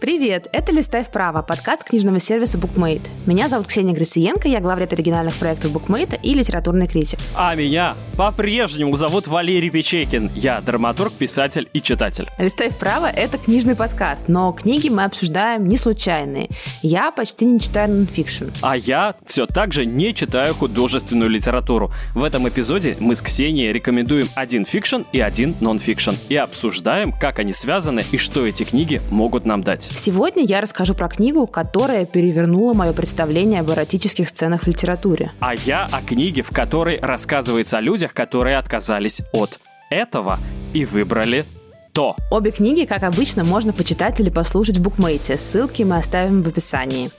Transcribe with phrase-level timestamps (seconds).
[0.00, 3.02] Привет, это «Листай вправо», подкаст книжного сервиса BookMate.
[3.26, 7.18] Меня зовут Ксения Грициенко, я главред оригинальных проектов BookMate и литературный критик.
[7.34, 10.30] А меня по-прежнему зовут Валерий Печейкин.
[10.36, 12.28] Я драматург, писатель и читатель.
[12.38, 16.48] «Листай вправо»— это книжный подкаст, но книги мы обсуждаем не случайные.
[16.82, 18.50] Я почти не читаю нонфикшн.
[18.62, 21.90] А я все так же не читаю художественную литературу.
[22.14, 27.40] В этом эпизоде мы с Ксенией рекомендуем один фикшн и один нонфикшн и обсуждаем, как
[27.40, 29.87] они связаны и что эти книги могут нам дать.
[29.90, 35.32] Сегодня я расскажу про книгу, которая перевернула мое представление об эротических сценах в литературе.
[35.40, 39.58] А я о книге, в которой рассказывается о людях, которые отказались от
[39.90, 40.38] этого
[40.72, 41.44] и выбрали
[41.92, 42.16] то.
[42.30, 45.36] Обе книги, как обычно, можно почитать или послушать в букмейте.
[45.38, 47.10] Ссылки мы оставим в описании.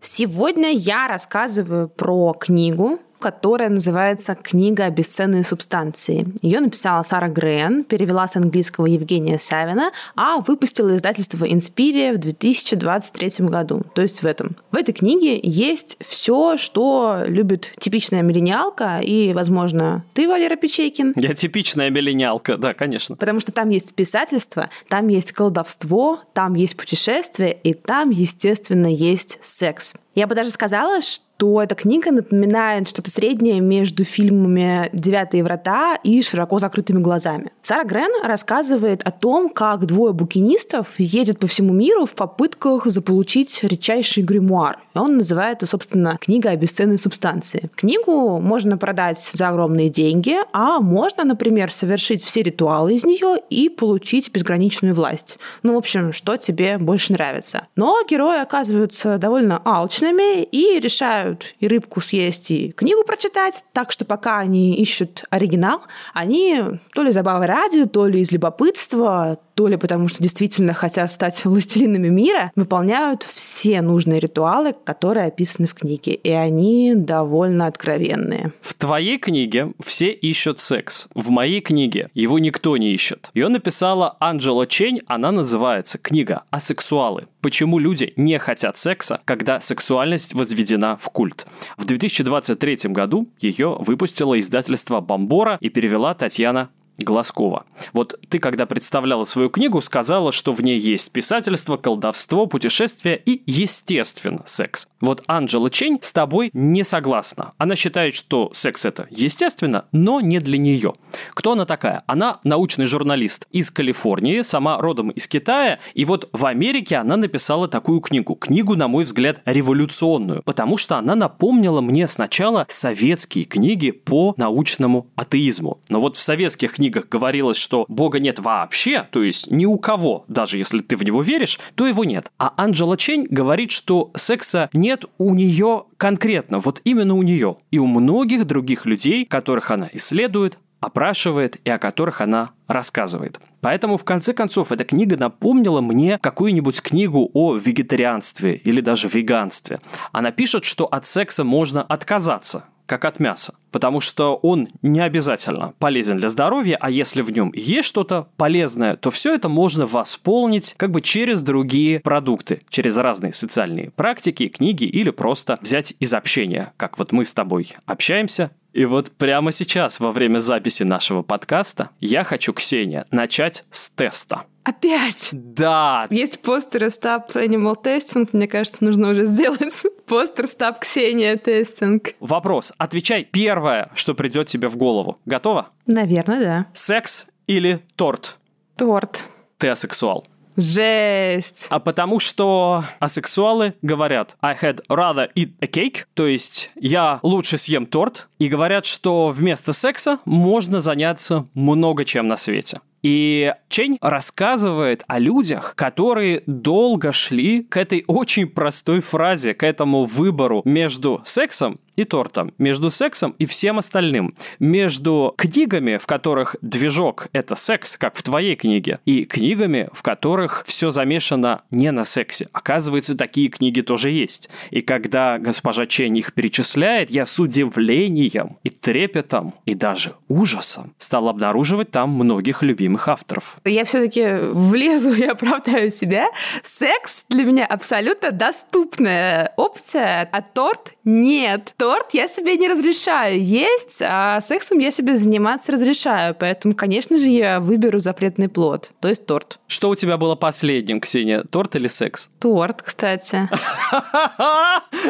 [0.00, 6.26] Сегодня я рассказываю про книгу, которая называется «Книга о бесценной субстанции».
[6.42, 13.46] Ее написала Сара Грен, перевела с английского Евгения Савина, а выпустила издательство «Инспирия» в 2023
[13.46, 14.56] году, то есть в этом.
[14.70, 21.14] В этой книге есть все, что любит типичная миллениалка и, возможно, ты, Валера Печейкин.
[21.16, 23.16] Я типичная миллениалка, да, конечно.
[23.16, 29.38] Потому что там есть писательство, там есть колдовство, там есть путешествие, и там, естественно, есть
[29.42, 29.94] секс.
[30.14, 35.98] Я бы даже сказала, что то эта книга напоминает что-то среднее между фильмами «Девятые врата»
[36.04, 37.50] и «Широко закрытыми глазами».
[37.60, 43.60] Сара Грен рассказывает о том, как двое букинистов ездят по всему миру в попытках заполучить
[43.62, 44.78] редчайший гримуар.
[44.94, 47.68] Он называет это, собственно, «Книга о бесценной субстанции».
[47.74, 53.68] Книгу можно продать за огромные деньги, а можно, например, совершить все ритуалы из нее и
[53.68, 55.38] получить безграничную власть.
[55.64, 57.66] Ну, в общем, что тебе больше нравится.
[57.74, 60.03] Но герои оказываются довольно алчными
[60.44, 65.82] и решают решают и рыбку съесть, и книгу прочитать, так что пока они ищут оригинал,
[66.12, 71.12] они то ли забавы ради, то ли из любопытства, то ли потому, что действительно хотят
[71.12, 78.52] стать властелинами мира, выполняют все нужные ритуалы, которые описаны в книге, и они довольно откровенные.
[78.60, 81.08] В твоей книге все ищут секс.
[81.14, 83.30] В моей книге его никто не ищет.
[83.34, 87.26] Ее написала Анджела Чень, она называется «Книга о сексуалы.
[87.40, 91.46] Почему люди не хотят секса, когда сексуальность возведена в культ».
[91.76, 97.64] В 2023 году ее выпустило издательство «Бомбора» и перевела Татьяна Глазкова.
[97.92, 103.42] Вот ты, когда представляла свою книгу, сказала, что в ней есть писательство, колдовство, путешествие и,
[103.46, 104.86] естественно, секс.
[105.00, 107.52] Вот Анджела Чень с тобой не согласна.
[107.58, 110.94] Она считает, что секс это естественно, но не для нее.
[111.30, 112.04] Кто она такая?
[112.06, 117.66] Она научный журналист из Калифорнии, сама родом из Китая, и вот в Америке она написала
[117.68, 118.36] такую книгу.
[118.36, 125.08] Книгу, на мой взгляд, революционную, потому что она напомнила мне сначала советские книги по научному
[125.16, 125.80] атеизму.
[125.88, 129.78] Но вот в советских книгах книгах говорилось, что Бога нет вообще, то есть ни у
[129.78, 132.30] кого, даже если ты в него веришь, то его нет.
[132.38, 137.56] А Анджела Чень говорит, что секса нет у нее конкретно, вот именно у нее.
[137.70, 143.40] И у многих других людей, которых она исследует, опрашивает и о которых она рассказывает.
[143.62, 149.80] Поэтому, в конце концов, эта книга напомнила мне какую-нибудь книгу о вегетарианстве или даже веганстве.
[150.12, 155.74] Она пишет, что от секса можно отказаться, как от мяса, потому что он не обязательно
[155.78, 160.74] полезен для здоровья, а если в нем есть что-то полезное, то все это можно восполнить
[160.76, 166.72] как бы через другие продукты, через разные социальные практики, книги или просто взять из общения,
[166.76, 171.90] как вот мы с тобой общаемся, и вот прямо сейчас, во время записи нашего подкаста,
[172.00, 174.46] я хочу, Ксения, начать с теста.
[174.64, 175.28] Опять?
[175.32, 176.06] Да.
[176.10, 178.28] Есть постеры Stop Animal Testing.
[178.32, 182.14] Мне кажется, нужно уже сделать постер Stop Ксения Тестинг.
[182.18, 182.72] Вопрос.
[182.78, 185.18] Отвечай первое, что придет тебе в голову.
[185.26, 185.68] Готово?
[185.86, 186.66] Наверное, да.
[186.72, 188.38] Секс или торт?
[188.76, 189.24] Торт.
[189.58, 190.26] Ты асексуал.
[190.56, 191.66] Жесть.
[191.68, 197.58] А потому что асексуалы говорят I had rather eat a cake, то есть я лучше
[197.58, 202.80] съем торт, и говорят, что вместо секса можно заняться много чем на свете.
[203.04, 210.06] И Чень рассказывает о людях, которые долго шли к этой очень простой фразе, к этому
[210.06, 217.28] выбору между сексом и тортом, между сексом и всем остальным, между книгами, в которых движок—
[217.32, 222.48] это секс, как в твоей книге, и книгами, в которых все замешано не на сексе.
[222.52, 224.48] Оказывается, такие книги тоже есть.
[224.70, 231.28] И когда госпожа Чень их перечисляет, я с удивлением и трепетом, и даже ужасом стал
[231.28, 233.56] обнаруживать там многих любимых авторов.
[233.64, 236.28] Я все-таки влезу и оправдаю себя.
[236.62, 244.00] Секс для меня абсолютно доступная опция, а торт нет торт я себе не разрешаю есть,
[244.00, 246.34] а сексом я себе заниматься разрешаю.
[246.34, 249.58] Поэтому, конечно же, я выберу запретный плод, то есть торт.
[249.66, 251.42] Что у тебя было последним, Ксения?
[251.42, 252.30] Торт или секс?
[252.40, 253.50] Торт, кстати.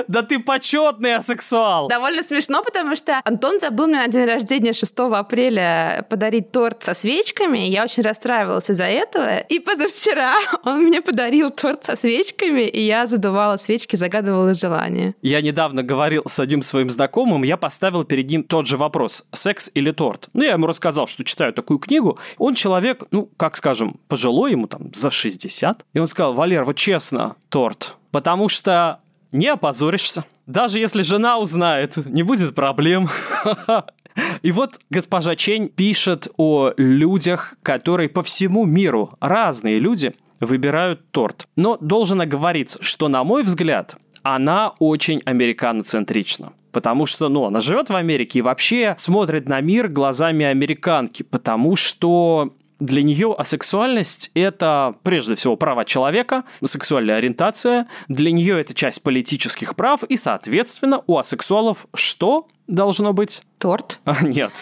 [0.09, 1.89] Да ты почетный асексуал!
[1.89, 6.95] Довольно смешно, потому что Антон забыл мне на день рождения 6 апреля подарить торт со
[6.95, 7.59] свечками.
[7.59, 9.39] Я очень расстраивалась из-за этого.
[9.39, 10.35] И позавчера
[10.65, 15.15] он мне подарил торт со свечками, и я задувала свечки, загадывала желание.
[15.23, 19.71] Я недавно говорил с одним своим знакомым, я поставил перед ним тот же вопрос, секс
[19.75, 20.29] или торт.
[20.33, 22.19] Ну, я ему рассказал, что читаю такую книгу.
[22.39, 25.85] Он человек, ну, как скажем, пожилой, ему там за 60.
[25.93, 27.97] И он сказал, Валер, вот честно, торт.
[28.11, 29.01] Потому что
[29.33, 30.25] не опозоришься.
[30.47, 33.09] Даже если жена узнает, не будет проблем.
[34.43, 41.49] И вот госпожа Чень пишет о людях, которые по всему миру, разные люди, выбирают торт.
[41.57, 46.53] Но должен оговориться, что, на мой взгляд, она очень американоцентрична.
[46.73, 51.77] Потому что, ну, она живет в Америке и вообще смотрит на мир глазами американки, потому
[51.77, 57.87] что для нее асексуальность– это прежде всего права человека, сексуальная ориентация.
[58.09, 63.43] Для нее это часть политических прав, и, соответственно, у асексуалов что должно быть?
[63.59, 64.01] Торт.
[64.05, 64.53] А, нет,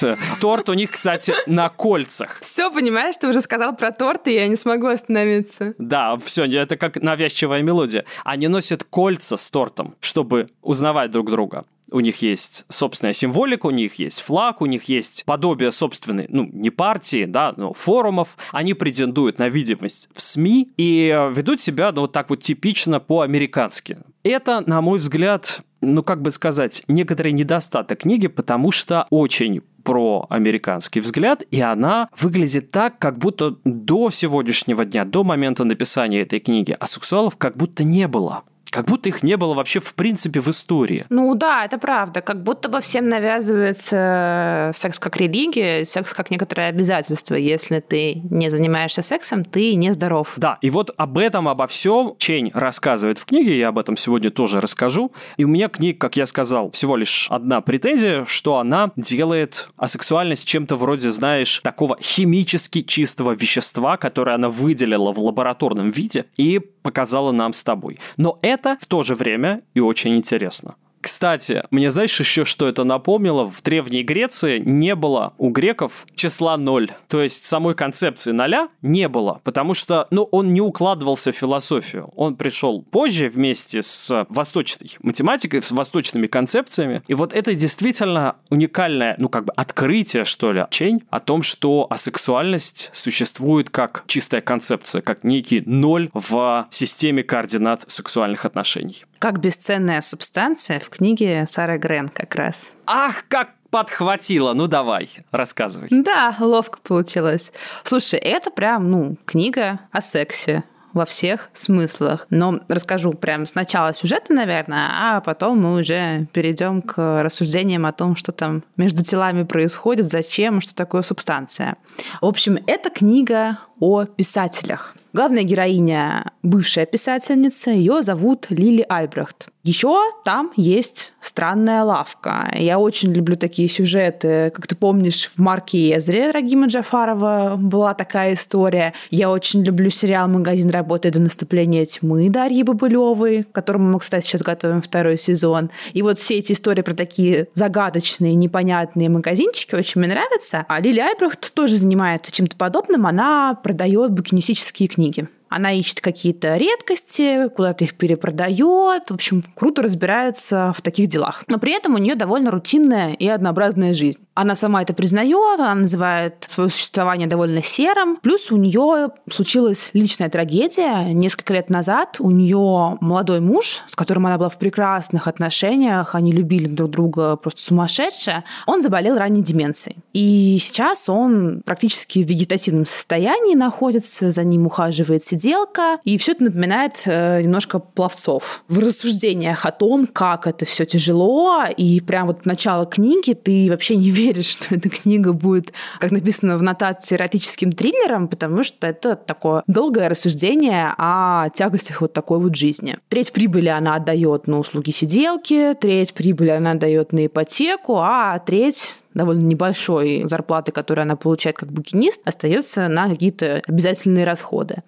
[0.40, 2.38] торт у них, кстати, на кольцах.
[2.40, 5.74] Все, понимаешь, ты уже сказал про торт, и я не смогу остановиться.
[5.78, 8.04] Да, все, это как навязчивая мелодия.
[8.24, 13.70] Они носят кольца с тортом, чтобы узнавать друг друга у них есть собственная символика, у
[13.70, 18.36] них есть флаг, у них есть подобие собственной, ну, не партии, да, но форумов.
[18.52, 23.98] Они претендуют на видимость в СМИ и ведут себя, ну, вот так вот типично по-американски.
[24.24, 30.26] Это, на мой взгляд, ну, как бы сказать, некоторый недостаток книги, потому что очень про
[30.30, 36.38] американский взгляд, и она выглядит так, как будто до сегодняшнего дня, до момента написания этой
[36.38, 38.44] книги, а сексуалов как будто не было.
[38.72, 41.04] Как будто их не было вообще в принципе в истории.
[41.10, 42.22] Ну да, это правда.
[42.22, 47.34] Как будто бы всем навязывается секс как религия, секс как некоторое обязательство.
[47.34, 50.32] Если ты не занимаешься сексом, ты не здоров.
[50.38, 54.30] Да, и вот об этом, обо всем Чень рассказывает в книге, я об этом сегодня
[54.30, 55.12] тоже расскажу.
[55.36, 59.68] И у меня к ней, как я сказал, всего лишь одна претензия, что она делает
[59.76, 66.58] асексуальность чем-то вроде, знаешь, такого химически чистого вещества, которое она выделила в лабораторном виде и
[66.58, 67.98] показала нам с тобой.
[68.16, 70.76] Но это в то же время и очень интересно.
[71.02, 73.50] Кстати, мне знаешь еще, что это напомнило?
[73.50, 76.90] В Древней Греции не было у греков числа ноль.
[77.08, 82.12] То есть самой концепции ноля не было, потому что, ну, он не укладывался в философию.
[82.14, 87.02] Он пришел позже вместе с восточной математикой, с восточными концепциями.
[87.08, 91.88] И вот это действительно уникальное, ну, как бы открытие, что ли, чень о том, что
[91.90, 99.04] асексуальность существует как чистая концепция, как некий ноль в системе координат сексуальных отношений.
[99.22, 102.72] Как бесценная субстанция в книге Сары Грен как раз.
[102.86, 104.52] Ах, как подхватила.
[104.52, 105.86] Ну давай, рассказывай.
[105.92, 107.52] Да, ловко получилось.
[107.84, 112.26] Слушай, это прям, ну, книга о сексе во всех смыслах.
[112.30, 118.16] Но расскажу прямо сначала сюжета, наверное, а потом мы уже перейдем к рассуждениям о том,
[118.16, 121.76] что там между телами происходит, зачем, что такое субстанция.
[122.20, 124.96] В общем, это книга о писателях.
[125.12, 129.48] Главная героиня– бывшая писательница, ее зовут Лили Альбрехт.
[129.64, 132.52] Еще там есть странная лавка.
[132.58, 134.50] Я очень люблю такие сюжеты.
[134.50, 138.92] Как ты помнишь, в Марке Эзре Рагима Джафарова была такая история.
[139.10, 144.42] Я очень люблю сериал «Магазин работает до наступления тьмы» Дарьи Бабылевой, которому мы, кстати, сейчас
[144.42, 145.70] готовим второй сезон.
[145.92, 150.64] И вот все эти истории про такие загадочные, непонятные магазинчики очень мне нравятся.
[150.66, 153.06] А Лили Альбрехт тоже занимается чем-то подобным.
[153.06, 155.28] Она продает букинистические книги.
[155.54, 159.10] Она ищет какие-то редкости, куда-то их перепродает.
[159.10, 161.44] В общем, круто разбирается в таких делах.
[161.46, 164.20] Но при этом у нее довольно рутинная и однообразная жизнь.
[164.34, 168.16] Она сама это признает, она называет свое существование довольно серым.
[168.16, 171.12] Плюс у нее случилась личная трагедия.
[171.12, 176.32] Несколько лет назад у нее молодой муж, с которым она была в прекрасных отношениях, они
[176.32, 179.98] любили друг друга просто сумасшедше, он заболел ранней деменцией.
[180.14, 186.44] И сейчас он практически в вегетативном состоянии находится, за ним ухаживает сиделка, и все это
[186.44, 188.64] напоминает э, немножко пловцов.
[188.68, 193.96] В рассуждениях о том, как это все тяжело, и прям вот начало книги ты вообще
[193.96, 198.86] не веришь веришь, что эта книга будет, как написано в нотации, эротическим триллером, потому что
[198.86, 202.98] это такое долгое рассуждение о тягостях вот такой вот жизни.
[203.08, 208.96] Треть прибыли она отдает на услуги сиделки, треть прибыли она отдает на ипотеку, а треть
[209.14, 214.82] довольно небольшой зарплаты, которую она получает как букинист, остается на какие-то обязательные расходы.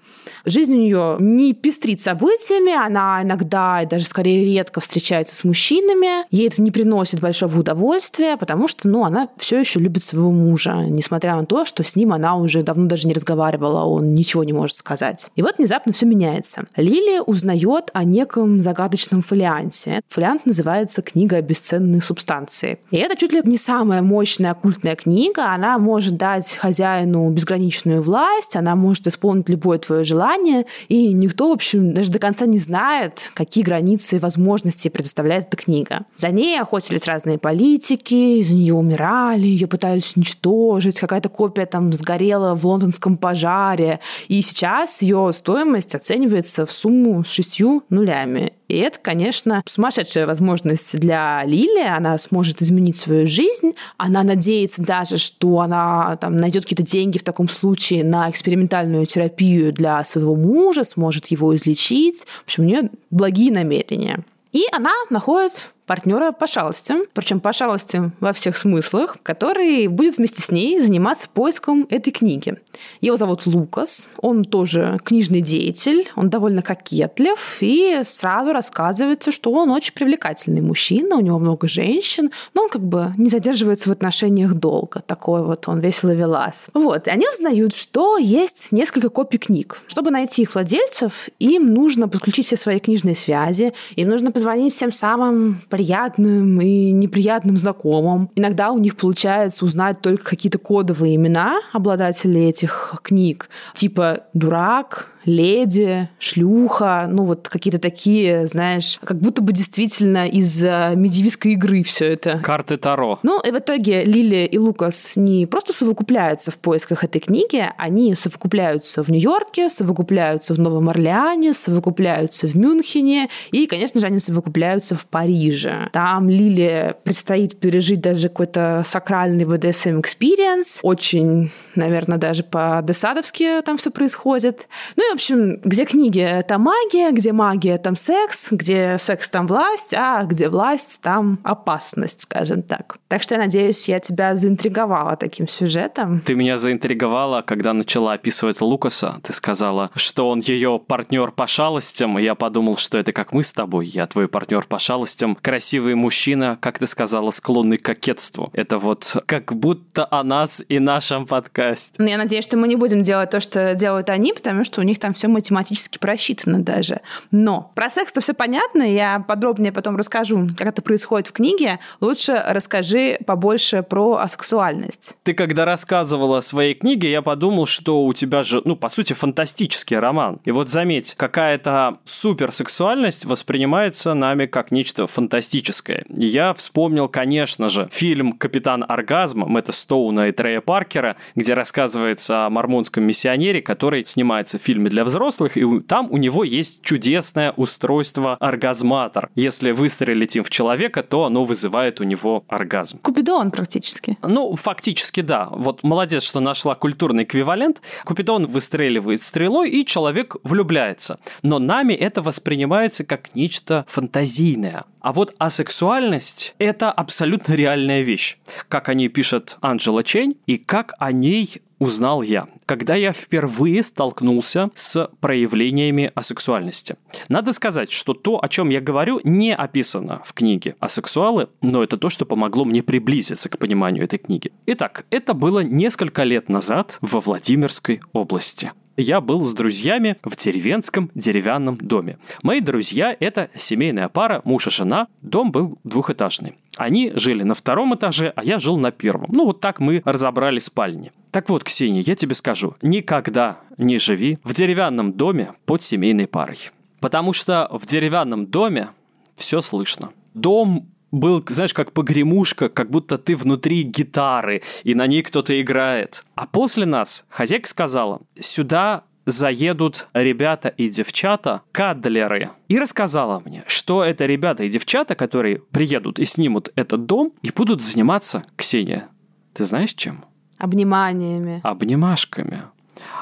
[0.45, 6.27] Жизнь у нее не пестрит событиями, она иногда и даже скорее редко встречается с мужчинами.
[6.31, 10.75] Ей это не приносит большого удовольствия, потому что, ну, она все еще любит своего мужа,
[10.89, 14.53] несмотря на то, что с ним она уже давно даже не разговаривала, он ничего не
[14.53, 15.31] может сказать.
[15.37, 16.65] И вот внезапно все меняется.
[16.77, 20.01] Лили узнает о неком загадочном фолианте.
[20.09, 22.79] Фолиант называется «Книга о бесценной субстанции».
[22.91, 25.53] И это чуть ли не самая мощная оккультная книга.
[25.53, 31.53] Она может дать хозяину безграничную власть, она может исполнить любое твое желание, и никто, в
[31.53, 36.05] общем, даже до конца не знает, какие границы и возможности предоставляет эта книга.
[36.17, 42.55] За ней охотились разные политики, из нее умирали, ее пытались уничтожить, какая-то копия там сгорела
[42.55, 48.53] в лондонском пожаре, и сейчас ее стоимость оценивается в сумму с шестью нулями.
[48.69, 51.87] И это, конечно, сумасшедшая возможность для Лили.
[51.87, 53.75] Она сможет изменить свою жизнь.
[53.99, 59.73] Она надеется даже, что она там, найдет какие-то деньги в таком случае на экспериментальную терапию
[59.73, 62.25] для своего мужа, сможет его излечить.
[62.43, 64.25] В общем, у нее благие намерения.
[64.53, 70.43] И она находит партнера по шалостям, причем по шалостям во всех смыслах, который будет вместе
[70.43, 72.57] с ней заниматься поиском этой книги.
[73.01, 79.71] Его зовут Лукас, он тоже книжный деятель, он довольно кокетлив, и сразу рассказывается, что он
[79.71, 84.55] очень привлекательный мужчина, у него много женщин, но он как бы не задерживается в отношениях
[84.55, 86.69] долго, такой вот он весело велас.
[86.75, 89.83] Вот, и они узнают, что есть несколько копий книг.
[89.87, 94.93] Чтобы найти их владельцев, им нужно подключить все свои книжные связи, им нужно позвонить всем
[94.93, 98.31] самым приятным и неприятным знакомым.
[98.37, 106.09] Иногда у них получается узнать только какие-то кодовые имена обладателей этих книг, типа «дурак», леди,
[106.19, 112.39] шлюха, ну вот какие-то такие, знаешь, как будто бы действительно из медиевистской игры все это.
[112.43, 113.19] Карты Таро.
[113.23, 118.15] Ну и в итоге Лили и Лукас не просто совокупляются в поисках этой книги, они
[118.15, 124.95] совокупляются в Нью-Йорке, совокупляются в Новом Орлеане, совокупляются в Мюнхене и, конечно же, они совокупляются
[124.95, 125.89] в Париже.
[125.93, 133.91] Там Лили предстоит пережить даже какой-то сакральный BDSM experience, очень, наверное, даже по-десадовски там все
[133.91, 134.69] происходит.
[134.97, 139.47] Ну и в общем, где книги— это магия, где магия— там секс, где секс— там
[139.47, 142.97] власть, а где власть— там опасность, скажем так.
[143.07, 146.21] Так что я надеюсь, я тебя заинтриговала таким сюжетом.
[146.27, 149.21] Ты меня заинтриговала, когда начала описывать Лукаса.
[149.23, 153.45] Ты сказала, что он ее партнер по шалостям, и я подумал, что это как мы
[153.45, 153.87] с тобой.
[153.87, 155.37] Я твой партнер по шалостям.
[155.41, 158.51] Красивый мужчина, как ты сказала, склонный к кокетству.
[158.53, 161.95] Это вот как будто о нас и нашем подкасте.
[161.99, 164.85] Ну, я надеюсь, что мы не будем делать то, что делают они, потому что у
[164.85, 167.03] них там все математически просчитано даже.
[167.31, 171.79] Но про секс-то все понятно, я подробнее потом расскажу, как это происходит в книге.
[172.01, 175.15] Лучше расскажи побольше про асексуальность.
[175.23, 179.13] Ты когда рассказывала о своей книге, я подумал, что у тебя же, ну, по сути,
[179.13, 180.41] фантастический роман.
[180.47, 186.07] И вот заметь, какая-то суперсексуальность воспринимается нами как нечто фантастическое.
[186.09, 192.49] Я вспомнил, конечно же, фильм «Капитан Оргазма» Мэтта Стоуна и Трея Паркера, где рассказывается о
[192.49, 198.37] мормонском миссионере, который снимается в фильме для взрослых, и там у него есть чудесное устройство
[198.37, 199.29] оргазматор.
[199.35, 203.01] Если выстрелить им в человека, то оно вызывает у него оргазм.
[203.03, 204.17] Купидон практически.
[204.23, 205.49] Ну, фактически да.
[205.51, 207.83] Вот молодец, что нашла культурный эквивалент.
[208.05, 211.19] Купидон выстреливает стрелой, и человек влюбляется.
[211.43, 214.85] Но нами это воспринимается как нечто фантазийное.
[215.01, 218.39] А вот асексуальность– это абсолютно реальная вещь.
[218.69, 223.83] Как о ней пишет Анджела Чень, и как о ней узнал я, когда я впервые
[223.83, 226.97] столкнулся с проявлениями асексуальности.
[227.29, 231.97] Надо сказать, что то, о чем я говорю, не описано в книге асексуалы, но это
[231.97, 234.53] то, что помогло мне приблизиться к пониманию этой книги.
[234.67, 241.11] Итак, это было несколько лет назад во Владимирской области я был с друзьями в деревенском
[241.15, 242.19] деревянном доме.
[242.43, 245.09] Мои друзья– это семейная пара, муж и жена.
[245.23, 246.55] Дом был двухэтажный.
[246.77, 249.31] Они жили на втором этаже, а я жил на первом.
[249.33, 251.13] Ну, вот так мы разобрали спальни.
[251.31, 256.71] Так вот, Ксения, я тебе скажу, никогда не живи в деревянном доме под семейной парой.
[257.01, 258.89] Потому что в деревянном доме
[259.37, 260.11] все слышно.
[260.35, 266.25] Дом был, знаешь, как погремушка, как будто ты внутри гитары, и на ней кто-то играет.
[266.35, 272.51] А после нас хозяйка сказала, сюда заедут ребята и девчата, кадлеры.
[272.69, 277.51] И рассказала мне, что это ребята и девчата, которые приедут и снимут этот дом, и
[277.51, 279.09] будут заниматься, Ксения,
[279.55, 280.25] ты знаешь чем?
[280.59, 281.61] Обниманиями.
[281.63, 282.63] Обнимашками.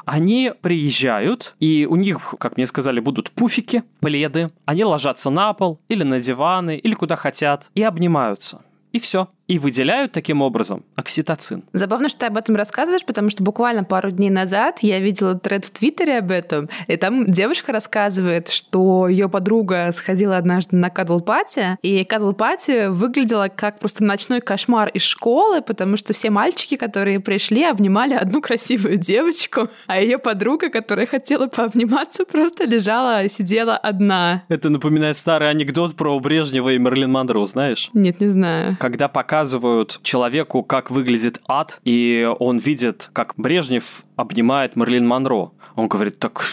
[0.05, 4.51] Они приезжают, и у них, как мне сказали, будут пуфики, пледы.
[4.65, 8.63] Они ложатся на пол или на диваны, или куда хотят, и обнимаются.
[8.93, 9.29] И все.
[9.49, 11.65] И выделяют таким образом окситоцин.
[11.73, 15.65] Забавно, что ты об этом рассказываешь, потому что буквально пару дней назад я видела тред
[15.65, 21.79] в Твиттере об этом, и там девушка рассказывает, что ее подруга сходила однажды на кадл-пати,
[21.83, 27.65] и кадл-пати выглядела как просто ночной кошмар из школы, потому что все мальчики, которые пришли,
[27.65, 34.45] обнимали одну красивую девочку, а ее подруга, которая хотела пообниматься, просто лежала, сидела одна.
[34.49, 37.91] Это напоминает старый анекдот про Брежнева и Мерлин Монро, знаешь?
[37.93, 38.77] Нет, не знаю.
[38.81, 45.53] Когда показывают человеку, как выглядит ад, и он видит, как Брежнев обнимает Мерлин Монро.
[45.75, 46.53] Он говорит, так,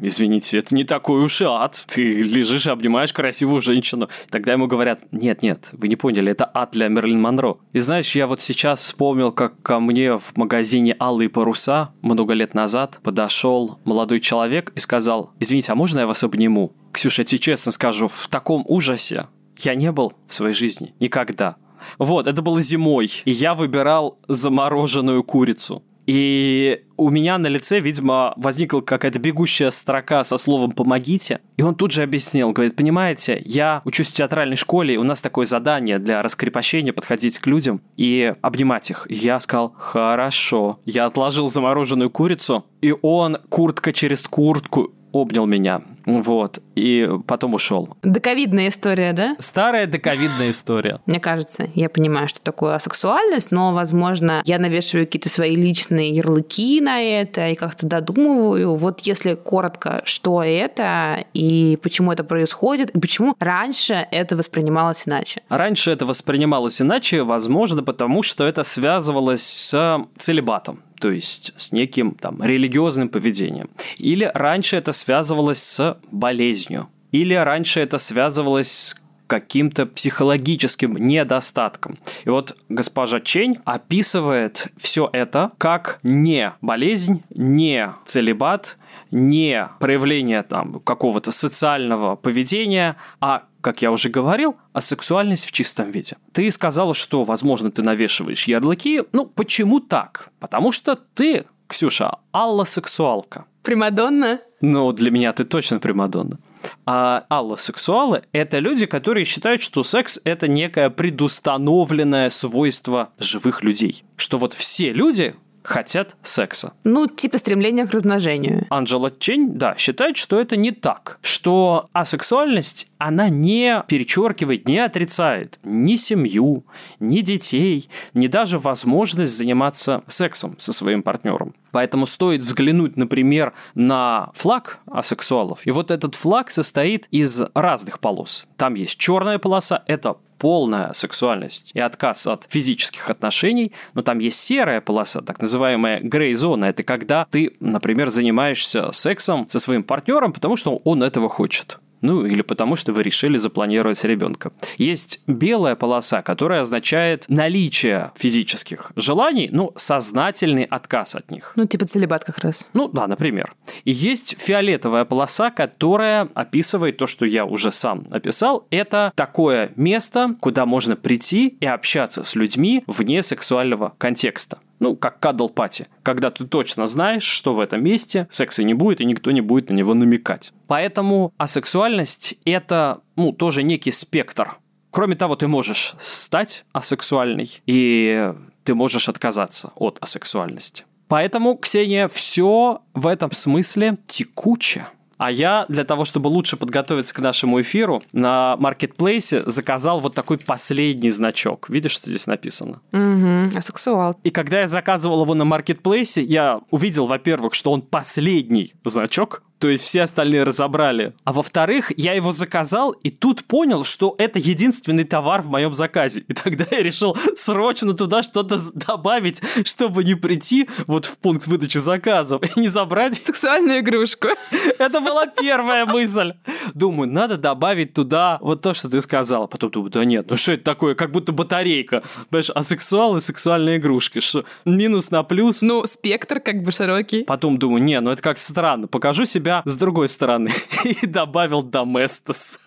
[0.00, 1.82] извините, это не такой уж и ад.
[1.88, 4.08] Ты лежишь и обнимаешь красивую женщину.
[4.30, 7.56] Тогда ему говорят, нет, нет, вы не поняли, это ад для Мерлин Монро.
[7.72, 12.54] И знаешь, я вот сейчас вспомнил, как ко мне в магазине «Алые паруса» много лет
[12.54, 16.74] назад подошел молодой человек и сказал, извините, а можно я вас обниму?
[16.92, 19.26] Ксюша, я тебе честно скажу, в таком ужасе
[19.58, 21.56] я не был в своей жизни никогда.
[21.98, 25.82] Вот, это было зимой, и я выбирал замороженную курицу.
[26.06, 31.40] И у меня на лице, видимо, возникла какая-то бегущая строка со словом «помогите».
[31.56, 35.20] И он тут же объяснил, говорит, понимаете, я учусь в театральной школе, и у нас
[35.22, 39.06] такое задание для раскрепощения подходить к людям и обнимать их.
[39.08, 40.80] И я сказал, хорошо.
[40.84, 45.82] Я отложил замороженную курицу, и он куртка через куртку обнял меня.
[46.22, 46.60] Вот.
[46.74, 47.96] И потом ушел.
[48.02, 49.36] Доковидная история, да?
[49.38, 51.00] Старая доковидная история.
[51.06, 56.80] Мне кажется, я понимаю, что такое асексуальность, но, возможно, я навешиваю какие-то свои личные ярлыки
[56.80, 58.74] на это и как-то додумываю.
[58.74, 65.42] Вот если коротко, что это и почему это происходит, и почему раньше это воспринималось иначе.
[65.48, 72.14] Раньше это воспринималось иначе, возможно, потому что это связывалось с целебатом то есть с неким
[72.14, 73.70] там религиозным поведением.
[73.96, 76.88] Или раньше это связывалось с болезнью.
[77.12, 81.98] Или раньше это связывалось с каким-то психологическим недостатком.
[82.24, 88.76] И вот госпожа Чень описывает все это как не болезнь, не целебат,
[89.12, 95.92] не проявление там какого-то социального поведения, а как я уже говорил, а сексуальность в чистом
[95.92, 96.16] виде.
[96.32, 99.02] Ты сказала, что, возможно, ты навешиваешь ярлыки.
[99.12, 100.30] Ну, почему так?
[100.40, 103.44] Потому что ты, Ксюша, аллосексуалка.
[103.62, 104.40] Примадонна?
[104.60, 106.40] Ну, для меня ты точно примадонна.
[106.84, 114.02] А аллосексуалы– это люди, которые считают, что секс– это некое предустановленное свойство живых людей.
[114.16, 116.72] Что вот все люди хотят секса.
[116.84, 118.66] Ну, типа стремления к размножению.
[118.70, 121.18] Анджела Чень, да, считает, что это не так.
[121.22, 126.64] Что асексуальность, она не перечеркивает, не отрицает ни семью,
[126.98, 131.54] ни детей, ни даже возможность заниматься сексом со своим партнером.
[131.72, 135.66] Поэтому стоит взглянуть, например, на флаг асексуалов.
[135.66, 138.48] И вот этот флаг состоит из разных полос.
[138.56, 144.40] Там есть черная полоса, это полная сексуальность и отказ от физических отношений, но там есть
[144.40, 146.64] серая полоса, так называемая грей-зона.
[146.64, 151.78] Это когда ты, например, занимаешься сексом со своим партнером, потому что он этого хочет.
[152.00, 154.52] Ну, или потому что вы решили запланировать ребенка.
[154.78, 161.52] Есть белая полоса, которая означает наличие физических желаний, но сознательный отказ от них.
[161.56, 162.66] Ну, типа целебат как раз.
[162.72, 163.54] Ну, да, например.
[163.84, 168.66] И есть фиолетовая полоса, которая описывает то, что я уже сам описал.
[168.70, 175.20] Это такое место, куда можно прийти и общаться с людьми вне сексуального контекста ну, как
[175.20, 179.40] кадл-пати, когда ты точно знаешь, что в этом месте секса не будет, и никто не
[179.40, 180.52] будет на него намекать.
[180.66, 184.56] Поэтому асексуальность– это, ну, тоже некий спектр.
[184.90, 188.32] Кроме того, ты можешь стать асексуальной, и
[188.64, 190.84] ты можешь отказаться от асексуальности.
[191.06, 194.86] Поэтому, Ксения, все в этом смысле текуче.
[195.20, 200.38] А я для того, чтобы лучше подготовиться к нашему эфиру, на маркетплейсе заказал вот такой
[200.38, 201.68] последний значок.
[201.68, 202.80] Видишь, что здесь написано?
[202.92, 204.16] Угу, асексуал.
[204.24, 209.68] И когда я заказывал его на маркетплейсе, я увидел, во-первых, что он последний значок, то
[209.68, 211.12] есть все остальные разобрали.
[211.24, 216.24] А во-вторых, я его заказал и тут понял, что это единственный товар в моем заказе.
[216.26, 221.76] И тогда я решил срочно туда что-то добавить, чтобы не прийти вот в пункт выдачи
[221.76, 223.22] заказов и не забрать...
[223.22, 224.28] Сексуальную игрушку.
[224.78, 226.32] Это была первая мысль.
[226.72, 229.46] Думаю, надо добавить туда вот то, что ты сказала.
[229.46, 232.02] Потом думаю, да нет, ну что это такое, как будто батарейка.
[232.30, 234.20] Понимаешь, а сексуал и сексуальные игрушки.
[234.20, 235.60] Что, минус на плюс.
[235.60, 237.24] Ну, спектр как бы широкий.
[237.24, 238.86] Потом думаю, не, ну это как странно.
[238.86, 240.50] Покажу себя себя с другой стороны
[240.84, 242.60] и добавил Доместос.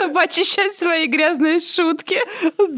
[0.00, 2.16] Что чтобы очищать свои грязные шутки.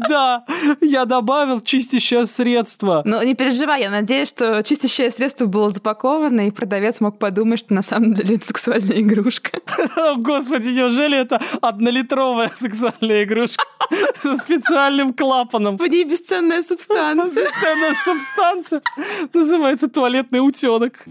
[0.09, 0.43] Да,
[0.81, 3.01] я добавил чистящее средство.
[3.05, 7.73] Ну, не переживай, я надеюсь, что чистящее средство было запаковано, и продавец мог подумать, что
[7.73, 9.61] на самом деле это сексуальная игрушка.
[10.17, 13.63] Господи, неужели это однолитровая сексуальная игрушка
[14.21, 15.77] со специальным клапаном?
[15.77, 17.45] В ней бесценная субстанция.
[17.45, 18.81] Бесценная субстанция.
[19.33, 21.05] Называется туалетный утенок.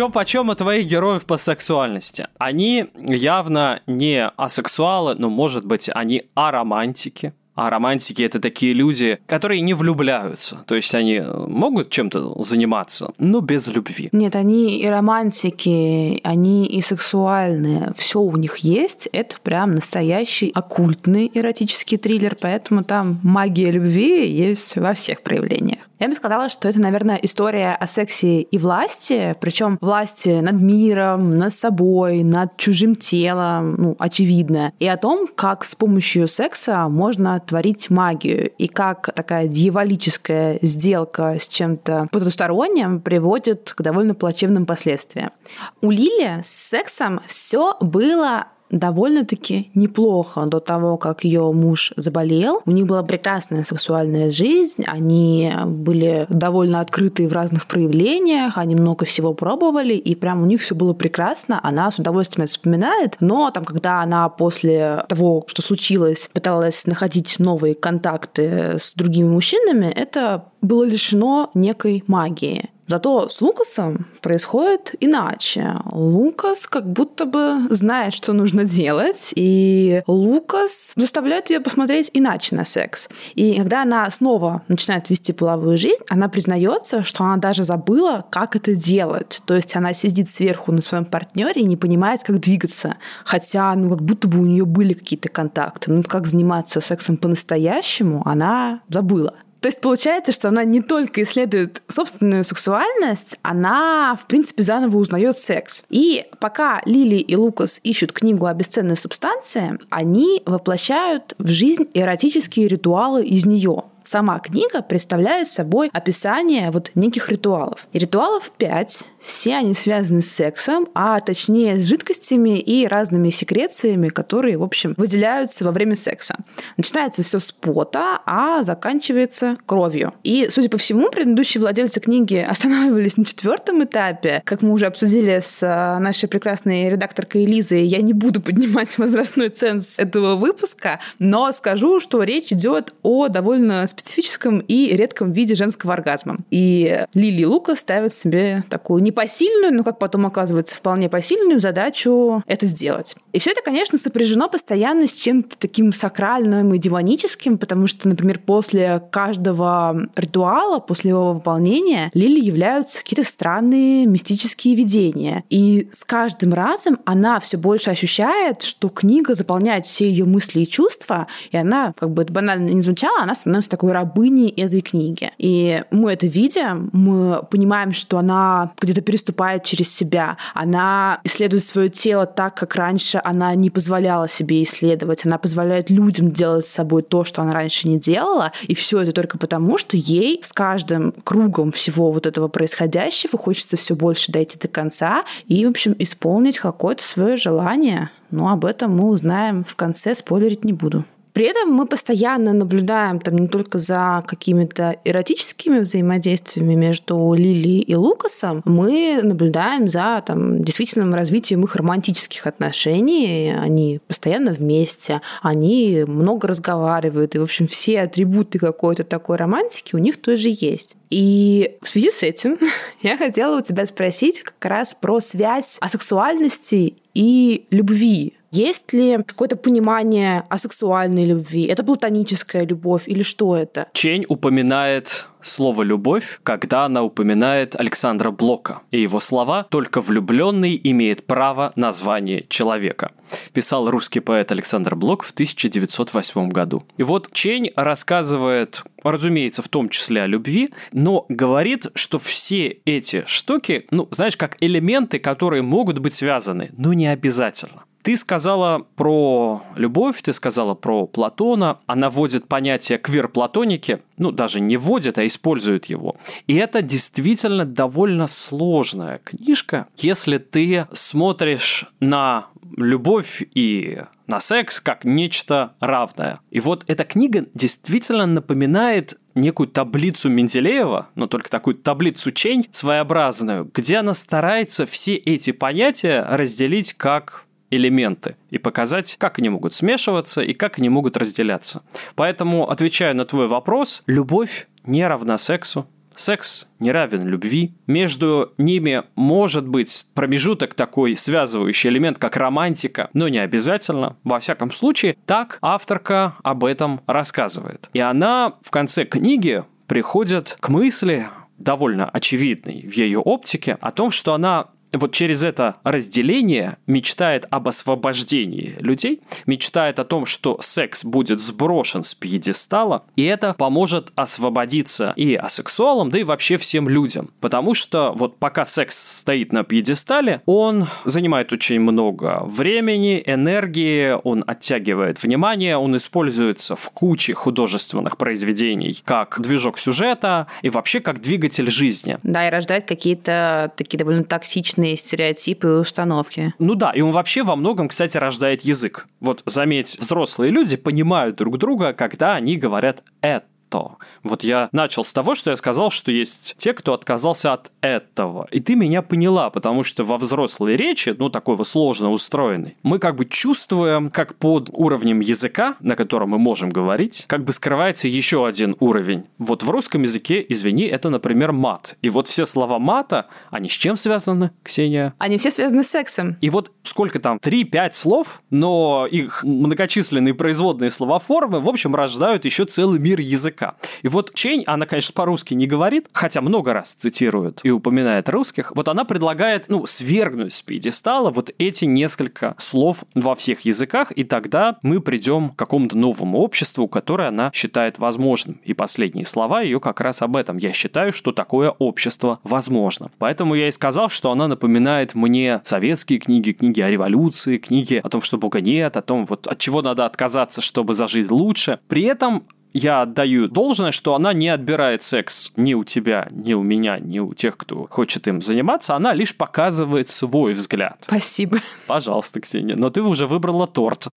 [0.00, 2.28] Чё почем у твоих героев по сексуальности?
[2.38, 7.34] Они явно не асексуалы, но, может быть, они аромантики.
[7.60, 10.64] А романтики это такие люди, которые не влюбляются.
[10.66, 14.08] То есть они могут чем-то заниматься, но без любви.
[14.12, 17.92] Нет, они и романтики, они и сексуальные.
[17.98, 19.10] Все у них есть.
[19.12, 25.80] Это прям настоящий оккультный эротический триллер, поэтому там магия любви есть во всех проявлениях.
[25.98, 31.36] Я бы сказала, что это, наверное, история о сексе и власти, причем власти над миром,
[31.36, 37.34] над собой, над чужим телом, ну, очевидно, и о том, как с помощью секса можно
[37.50, 45.32] творить магию, и как такая дьяволическая сделка с чем-то потусторонним приводит к довольно плачевным последствиям.
[45.80, 52.60] У Лили с сексом все было довольно-таки неплохо до того, как ее муж заболел.
[52.66, 59.04] У них была прекрасная сексуальная жизнь, они были довольно открытые в разных проявлениях, они много
[59.04, 61.60] всего пробовали, и прям у них все было прекрасно.
[61.62, 67.38] Она с удовольствием это вспоминает, но там, когда она после того, что случилось, пыталась находить
[67.38, 72.70] новые контакты с другими мужчинами, это было лишено некой магии.
[72.90, 75.76] Зато с Лукасом происходит иначе.
[75.92, 82.64] Лукас как будто бы знает, что нужно делать, и Лукас заставляет ее посмотреть иначе на
[82.64, 83.08] секс.
[83.36, 88.56] И когда она снова начинает вести половую жизнь, она признается, что она даже забыла, как
[88.56, 89.40] это делать.
[89.44, 92.96] То есть она сидит сверху на своем партнере и не понимает, как двигаться.
[93.24, 95.92] Хотя, ну, как будто бы у нее были какие-то контакты.
[95.92, 99.34] Ну, как заниматься сексом по-настоящему, она забыла.
[99.60, 105.38] То есть получается, что она не только исследует собственную сексуальность, она, в принципе, заново узнает
[105.38, 105.84] секс.
[105.90, 112.68] И пока Лили и Лукас ищут книгу о бесценной субстанции, они воплощают в жизнь эротические
[112.68, 113.84] ритуалы из нее.
[114.04, 117.86] Сама книга представляет собой описание вот неких ритуалов.
[117.92, 124.08] И ритуалов пять, все они связаны с сексом, а точнее с жидкостями и разными секрециями,
[124.08, 126.36] которые, в общем, выделяются во время секса.
[126.76, 130.14] Начинается все с пота, а заканчивается кровью.
[130.22, 134.42] И, судя по всему, предыдущие владельцы книги останавливались на четвертом этапе.
[134.44, 139.50] Как мы уже обсудили с а, нашей прекрасной редакторкой Элизой, я не буду поднимать возрастной
[139.50, 145.94] ценз этого выпуска, но скажу, что речь идет о довольно специфическом и редком виде женского
[145.94, 146.38] оргазма.
[146.50, 152.66] И Лили Лука ставит себе такую непосильную, но, как потом оказывается, вполне посильную задачу это
[152.66, 153.14] сделать.
[153.32, 158.40] И все это, конечно, сопряжено постоянно с чем-то таким сакральным и диваническим, потому что, например,
[158.44, 165.44] после каждого ритуала, после его выполнения, Лили являются какие-то странные мистические видения.
[165.50, 170.68] И с каждым разом она все больше ощущает, что книга заполняет все ее мысли и
[170.68, 175.32] чувства, и она, как бы это банально не звучало, она становится такой рабыней этой книги.
[175.38, 181.88] И мы это видим, мы понимаем, что она где-то переступает через себя, она исследует свое
[181.88, 187.02] тело так, как раньше она не позволяла себе исследовать, она позволяет людям делать с собой
[187.02, 191.12] то, что она раньше не делала, и все это только потому, что ей с каждым
[191.24, 196.58] кругом всего вот этого происходящего хочется все больше дойти до конца и, в общем, исполнить
[196.58, 198.10] какое-то свое желание.
[198.30, 201.04] Но об этом мы узнаем в конце, спойлерить не буду.
[201.40, 207.94] При этом мы постоянно наблюдаем там не только за какими-то эротическими взаимодействиями между Лили и
[207.94, 213.54] Лукасом, мы наблюдаем за там, действительным развитием их романтических отношений.
[213.58, 219.98] Они постоянно вместе, они много разговаривают, и, в общем, все атрибуты какой-то такой романтики у
[219.98, 220.98] них тоже есть.
[221.10, 222.58] И в связи с этим
[223.02, 229.56] я хотела у тебя спросить как раз про связь асексуальности и любви есть ли какое-то
[229.56, 231.66] понимание о сексуальной любви?
[231.66, 233.86] Это платоническая любовь или что это?
[233.92, 238.82] Чень упоминает слово «любовь», когда она упоминает Александра Блока.
[238.90, 243.12] И его слова «только влюбленный имеет право на звание человека»,
[243.52, 246.84] писал русский поэт Александр Блок в 1908 году.
[246.96, 253.24] И вот Чень рассказывает, разумеется, в том числе о любви, но говорит, что все эти
[253.26, 257.84] штуки, ну, знаешь, как элементы, которые могут быть связаны, но не обязательно.
[258.02, 261.80] Ты сказала про любовь, ты сказала про Платона.
[261.86, 266.16] Она вводит понятие квир-платоники, ну, даже не вводит, а использует его.
[266.46, 275.04] И это действительно довольно сложная книжка, если ты смотришь на любовь и на секс как
[275.04, 276.40] нечто равное.
[276.50, 283.70] И вот эта книга действительно напоминает некую таблицу Менделеева, но только такую таблицу Чень своеобразную,
[283.72, 290.42] где она старается все эти понятия разделить как элементы и показать, как они могут смешиваться
[290.42, 291.82] и как они могут разделяться.
[292.14, 297.74] Поэтому, отвечая на твой вопрос, любовь не равна сексу, секс не равен любви.
[297.86, 304.16] Между ними может быть промежуток такой связывающий элемент, как романтика, но не обязательно.
[304.24, 307.88] Во всяком случае, так авторка об этом рассказывает.
[307.92, 311.28] И она в конце книги приходит к мысли,
[311.58, 317.68] довольно очевидной в ее оптике, о том, что она вот через это разделение мечтает об
[317.68, 325.12] освобождении людей, мечтает о том, что секс будет сброшен с пьедестала, и это поможет освободиться
[325.16, 327.30] и асексуалам, да и вообще всем людям.
[327.40, 334.44] Потому что вот пока секс стоит на пьедестале, он занимает очень много времени, энергии, он
[334.46, 341.70] оттягивает внимание, он используется в куче художественных произведений как движок сюжета и вообще как двигатель
[341.70, 342.18] жизни.
[342.22, 346.54] Да, и рождает какие-то такие довольно токсичные токсичные стереотипы и установки.
[346.58, 349.06] Ну да, и он вообще во многом, кстати, рождает язык.
[349.20, 353.96] Вот заметь, взрослые люди понимают друг друга, когда они говорят «это» то.
[354.22, 358.48] Вот я начал с того, что я сказал, что есть те, кто отказался от этого.
[358.50, 362.98] И ты меня поняла, потому что во взрослой речи, ну, такой вот сложно устроенной, мы
[362.98, 368.08] как бы чувствуем, как под уровнем языка, на котором мы можем говорить, как бы скрывается
[368.08, 369.24] еще один уровень.
[369.38, 371.96] Вот в русском языке, извини, это, например, мат.
[372.02, 375.14] И вот все слова мата, они с чем связаны, Ксения?
[375.18, 376.36] Они все связаны с сексом.
[376.40, 382.44] И вот сколько там, 3-5 слов, но их многочисленные производные слова формы, в общем, рождают
[382.44, 383.74] еще целый мир языка языка.
[384.02, 388.72] И вот Чень, она, конечно, по-русски не говорит, хотя много раз цитирует и упоминает русских,
[388.74, 394.24] вот она предлагает, ну, свергнуть с пьедестала вот эти несколько слов во всех языках, и
[394.24, 398.60] тогда мы придем к какому-то новому обществу, которое она считает возможным.
[398.64, 400.58] И последние слова ее как раз об этом.
[400.58, 403.10] Я считаю, что такое общество возможно.
[403.18, 408.08] Поэтому я и сказал, что она напоминает мне советские книги, книги о революции, книги о
[408.08, 411.78] том, что Бога нет, о том, вот от чего надо отказаться, чтобы зажить лучше.
[411.88, 416.62] При этом я отдаю должное, что она не отбирает секс ни у тебя, ни у
[416.62, 420.98] меня, ни у тех, кто хочет им заниматься, она лишь показывает свой взгляд.
[421.00, 421.60] Спасибо.
[421.86, 424.08] Пожалуйста, Ксения, но ты уже выбрала торт.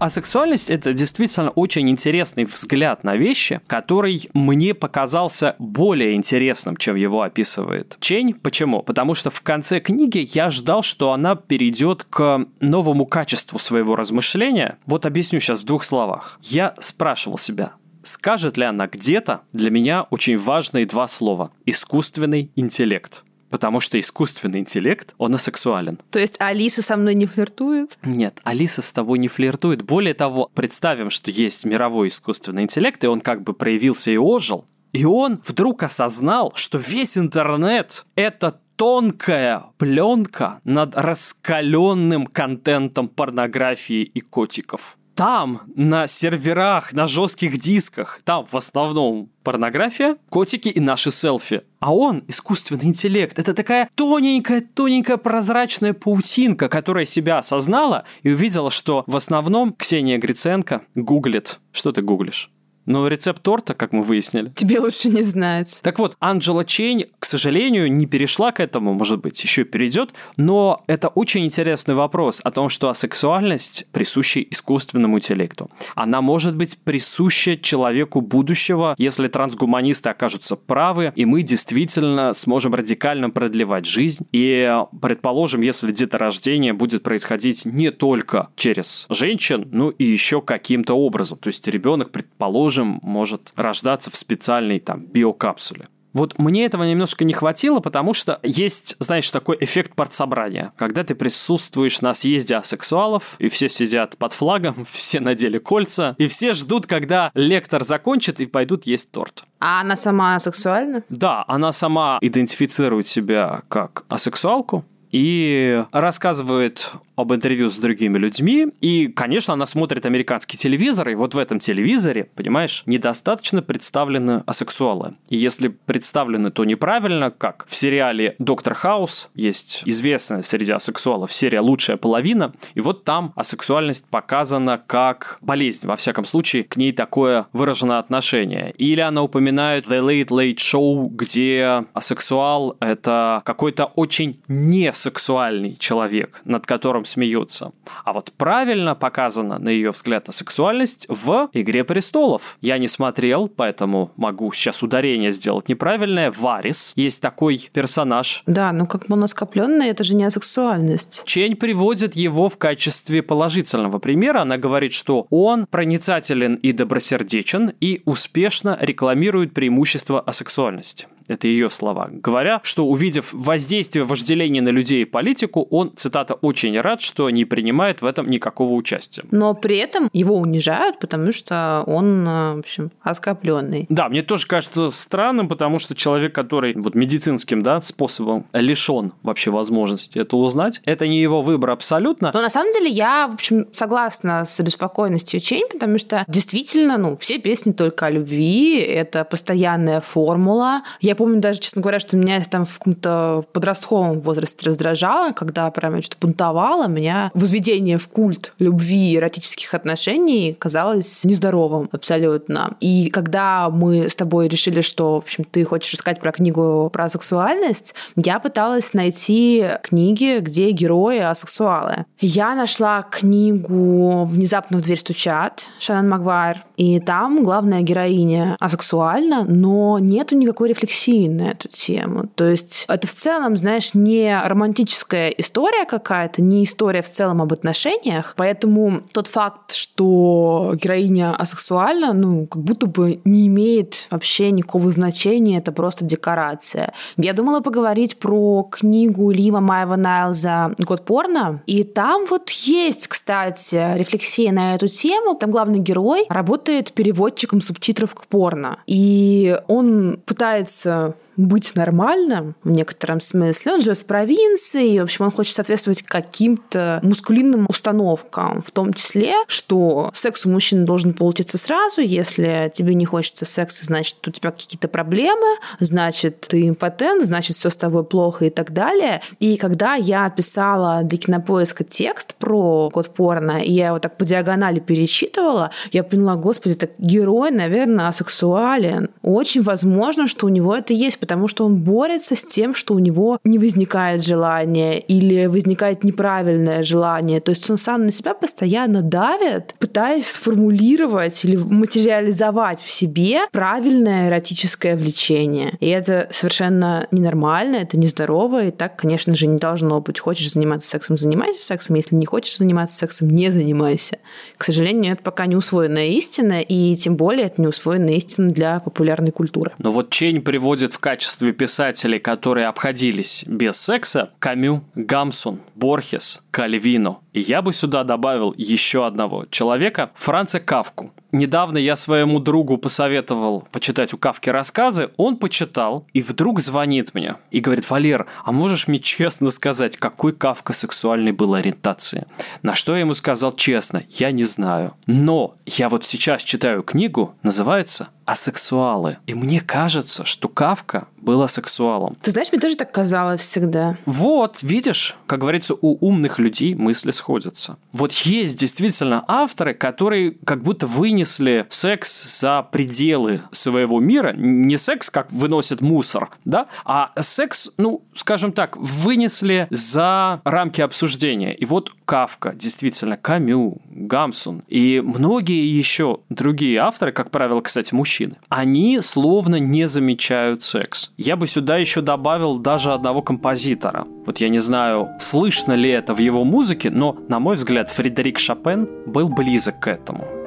[0.00, 6.96] А сексуальность— это действительно очень интересный взгляд на вещи, который мне показался более интересным, чем
[6.96, 8.32] его описывает Чень.
[8.32, 8.82] Почему?
[8.82, 14.78] Потому что в конце книги я ждал, что она перейдет к новому качеству своего размышления.
[14.86, 16.40] Вот объясню сейчас в двух словах.
[16.44, 23.22] Я спрашивал себя, скажет ли она где-то для меня очень важные два слова– искусственный интеллект
[23.50, 25.98] потому что искусственный интеллект, он асексуален.
[26.10, 27.98] То есть Алиса со мной не флиртует?
[28.02, 29.82] Нет, Алиса с тобой не флиртует.
[29.82, 34.64] Более того, представим, что есть мировой искусственный интеллект, и он как бы проявился и ожил,
[34.92, 44.20] и он вдруг осознал, что весь интернет— это тонкая пленка над раскаленным контентом порнографии и
[44.20, 51.62] котиков там, на серверах, на жестких дисках, там в основном порнография, котики и наши селфи.
[51.78, 53.38] А он искусственный интеллект.
[53.38, 60.82] Это такая тоненькая-тоненькая прозрачная паутинка, которая себя осознала и увидела, что в основном Ксения Гриценко
[60.94, 61.60] гуглит.
[61.72, 62.50] Что ты гуглишь?
[62.86, 64.52] Но рецепт торта, как мы выяснили.
[64.56, 65.80] Тебе лучше не знать.
[65.82, 70.82] Так вот, Анджела Чейн, к сожалению, не перешла к этому, может быть, еще перейдет, но
[70.86, 75.70] это очень интересный вопрос о том, что асексуальность присуща искусственному интеллекту.
[75.94, 83.30] Она может быть присуща человеку будущего, если трансгуманисты окажутся правы, и мы действительно сможем радикально
[83.30, 84.26] продлевать жизнь.
[84.32, 91.38] И, предположим, если деторождение будет происходить не только через женщин, ну и еще каким-то образом.
[91.38, 95.88] То есть ребенок, предположим, скажем, может рождаться в специальной там биокапсуле.
[96.12, 100.72] Вот мне этого немножко не хватило, потому что есть, знаешь, такой эффект партсобрания.
[100.76, 106.28] Когда ты присутствуешь на съезде асексуалов, и все сидят под флагом, все надели кольца, и
[106.28, 109.44] все ждут, когда лектор закончит и пойдут есть торт.
[109.58, 111.02] А она сама асексуальна?
[111.08, 119.08] Да, она сама идентифицирует себя как асексуалку, и рассказывает об интервью с другими людьми, и,
[119.08, 125.14] конечно, она смотрит американский телевизор, и вот в этом телевизоре, понимаешь, недостаточно представлены асексуалы.
[125.28, 131.60] И если представлены, то неправильно, как в сериале «Доктор Хаус» есть известная среди асексуалов серия
[131.60, 137.46] «Лучшая половина», и вот там асексуальность показана как болезнь, во всяком случае, к ней такое
[137.52, 138.72] выражено отношение.
[138.78, 146.66] Или она упоминает The Late Late Show, где асексуал— это какой-то очень несексуальный человек, над
[146.66, 147.72] которым смеются.
[148.04, 152.56] А вот правильно показана, на ее взгляд, асексуальность в «Игре престолов».
[152.60, 156.30] Я не смотрел, поэтому могу сейчас ударение сделать неправильное.
[156.30, 156.92] Варис.
[156.96, 158.42] Есть такой персонаж.
[158.46, 161.22] Да, ну как моноскопленный, это же не асексуальность.
[161.26, 164.42] Чень приводит его в качестве положительного примера.
[164.42, 171.06] Она говорит, что он проницателен и добросердечен и успешно рекламирует преимущества асексуальности.
[171.30, 172.08] Это ее слова.
[172.10, 177.44] Говоря, что увидев воздействие вожделения на людей и политику, он, цитата, очень рад, что не
[177.44, 179.22] принимает в этом никакого участия.
[179.30, 183.86] Но при этом его унижают, потому что он, э, в общем, оскопленный.
[183.88, 189.52] Да, мне тоже кажется странным, потому что человек, который вот медицинским да, способом лишен вообще
[189.52, 192.32] возможности это узнать, это не его выбор абсолютно.
[192.34, 197.16] Но на самом деле я, в общем, согласна с обеспокоенностью Чейн, потому что действительно, ну,
[197.18, 200.82] все песни только о любви, это постоянная формула.
[201.00, 205.96] Я помню даже, честно говоря, что меня там в каком-то подростковом возрасте раздражало, когда прям
[205.96, 212.74] я что-то бунтовала, меня возведение в культ любви и эротических отношений казалось нездоровым абсолютно.
[212.80, 217.10] И когда мы с тобой решили, что, в общем, ты хочешь искать про книгу про
[217.10, 222.06] сексуальность, я пыталась найти книги, где герои асексуалы.
[222.18, 229.98] Я нашла книгу «Внезапно в дверь стучат» Шанон Магуайр, и там главная героиня асексуальна, но
[229.98, 232.28] нету никакой рефлексии рефлексии на эту тему.
[232.34, 237.52] То есть это в целом, знаешь, не романтическая история какая-то, не история в целом об
[237.52, 238.34] отношениях.
[238.36, 245.58] Поэтому тот факт, что героиня асексуальна, ну, как будто бы не имеет вообще никакого значения,
[245.58, 246.92] это просто декорация.
[247.16, 253.96] Я думала поговорить про книгу Лима Маева Найлза «Год порно», и там вот есть, кстати,
[253.96, 255.34] рефлексия на эту тему.
[255.34, 261.12] Там главный герой работает переводчиком субтитров к порно, и он пытается uh,
[261.46, 263.74] быть нормальным в некотором смысле.
[263.74, 268.92] Он живет в провинции, и, в общем, он хочет соответствовать каким-то мускулинным установкам, в том
[268.92, 274.30] числе, что секс у мужчины должен получиться сразу, если тебе не хочется секса, значит, у
[274.30, 275.46] тебя какие-то проблемы,
[275.78, 279.22] значит, ты импотент, значит, все с тобой плохо и так далее.
[279.38, 284.24] И когда я писала для кинопоиска текст про код порно, и я его так по
[284.24, 289.10] диагонали перечитывала, я поняла, господи, так герой, наверное, асексуален.
[289.22, 292.98] Очень возможно, что у него это есть, потому что он борется с тем, что у
[292.98, 297.40] него не возникает желания или возникает неправильное желание.
[297.40, 304.28] То есть он сам на себя постоянно давит, пытаясь сформулировать или материализовать в себе правильное
[304.28, 305.76] эротическое влечение.
[305.78, 310.18] И это совершенно ненормально, это нездорово, и так, конечно же, не должно быть.
[310.18, 311.94] Хочешь заниматься сексом, занимайся сексом.
[311.94, 314.18] Если не хочешь заниматься сексом, не занимайся.
[314.56, 318.80] К сожалению, это пока не усвоенная истина, и тем более это не усвоенная истина для
[318.80, 319.70] популярной культуры.
[319.78, 321.19] Но вот Чень приводит в качестве
[321.52, 327.18] писателей, которые обходились без секса, Камю, Гамсун, Борхес, Кальвино.
[327.32, 331.12] И я бы сюда добавил еще одного человека, Франца Кавку.
[331.32, 337.36] Недавно я своему другу посоветовал почитать у Кавки рассказы, он почитал и вдруг звонит мне
[337.52, 342.26] и говорит, Валер, а можешь мне честно сказать, какой Кавка сексуальной был ориентации?
[342.62, 344.94] На что я ему сказал честно, я не знаю.
[345.06, 349.18] Но я вот сейчас читаю книгу, называется асексуалы.
[349.26, 352.16] И мне кажется, что Кавка был асексуалом.
[352.22, 353.96] Ты знаешь, мне тоже так казалось всегда.
[354.06, 357.76] Вот, видишь, как говорится, у умных людей мысли сходятся.
[357.92, 364.32] Вот есть действительно авторы, которые как будто вынесли секс за пределы своего мира.
[364.32, 371.52] Не секс, как выносит мусор, да, а секс, ну, скажем так, вынесли за рамки обсуждения.
[371.54, 378.19] И вот Кавка, действительно, Камю, Гамсун и многие еще другие авторы, как правило, кстати, мужчины,
[378.48, 381.12] они словно не замечают секс.
[381.16, 384.06] Я бы сюда еще добавил даже одного композитора.
[384.26, 388.38] Вот я не знаю, слышно ли это в его музыке, но, на мой взгляд, Фредерик
[388.38, 390.39] Шопен был близок к этому.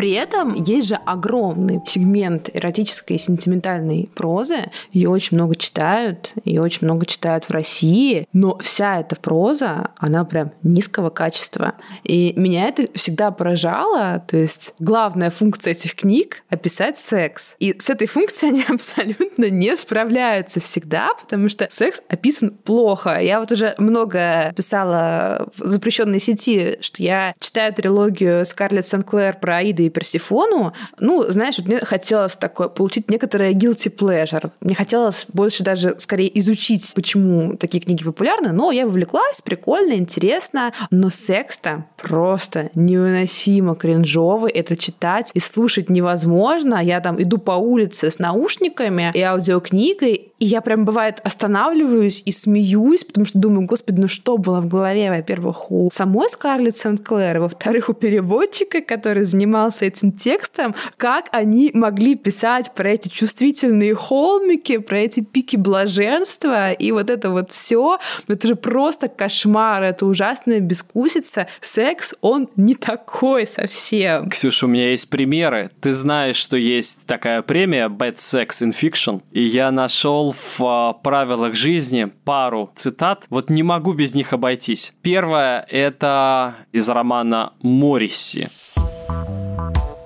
[0.00, 4.70] При этом есть же огромный сегмент эротической и сентиментальной прозы.
[4.92, 10.24] Ее очень много читают, ее очень много читают в России, но вся эта проза, она
[10.24, 11.74] прям низкого качества.
[12.02, 14.24] И меня это всегда поражало.
[14.26, 17.54] То есть главная функция этих книг— описать секс.
[17.58, 23.20] И с этой функцией они абсолютно не справляются всегда, потому что секс описан плохо.
[23.20, 29.58] Я вот уже много писала в запрещенной сети, что я читаю трилогию Скарлетт Сенклер про
[29.58, 30.72] Аида и Персифону.
[30.98, 34.50] Ну, знаешь, вот мне хотелось такое, получить некоторое guilty pleasure.
[34.60, 40.72] Мне хотелось больше даже скорее изучить, почему такие книги популярны, но я вовлеклась, прикольно, интересно,
[40.90, 44.52] но секс-то просто невыносимо кринжовый.
[44.52, 46.82] Это читать и слушать невозможно.
[46.82, 52.32] Я там иду по улице с наушниками и аудиокнигой, и я прям, бывает, останавливаюсь и
[52.32, 57.40] смеюсь, потому что думаю, господи, ну что было в голове, во-первых, у самой Скарлетт Сент-Клэр,
[57.40, 64.78] во-вторых, у переводчика, который занимался этим текстом, как они могли писать про эти чувствительные холмики,
[64.78, 70.06] про эти пики блаженства, и вот это вот все, ну это же просто кошмар, это
[70.06, 71.48] ужасная бескусица.
[71.60, 74.30] Секс, он не такой совсем.
[74.30, 75.70] Ксюша, у меня есть примеры.
[75.82, 80.94] Ты знаешь, что есть такая премия Bad Sex in Fiction, и я нашел в uh,
[81.02, 83.26] правилах жизни пару цитат.
[83.30, 84.94] Вот не могу без них обойтись.
[85.02, 88.48] Первое— это из романа «Морриси».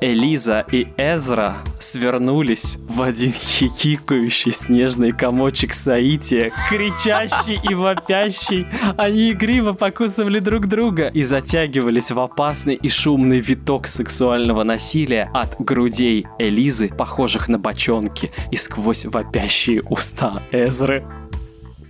[0.04, 8.66] Элиза и Эзра свернулись в один хихикающий снежный комочек Саития, кричащий и вопящий.
[8.98, 15.58] Они игриво покусывали друг друга и затягивались в опасный и шумный виток сексуального насилия от
[15.58, 21.02] грудей Элизы, похожих на бочонки, и сквозь вопящие уста Эзры.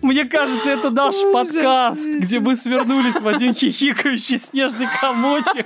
[0.05, 1.33] Мне кажется, это наш Ужас.
[1.33, 5.65] подкаст, где мы свернулись в один хихикающий снежный комочек.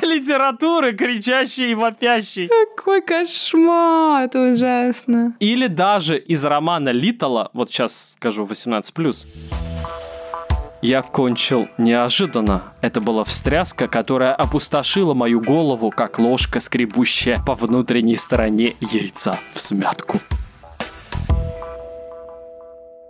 [0.00, 2.48] Литературы, кричащий и вопящий.
[2.76, 5.34] Какой кошмар, это ужасно.
[5.40, 9.26] Или даже из романа Литала, вот сейчас скажу 18+,
[10.80, 12.62] я кончил неожиданно.
[12.80, 19.60] Это была встряска, которая опустошила мою голову, как ложка, скребущая по внутренней стороне яйца в
[19.60, 20.20] смятку.